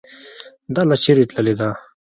.دا 0.75 0.81
لار 0.87 0.99
چیري 1.03 1.25
تللې 1.31 1.53
ده؟ 1.59 1.69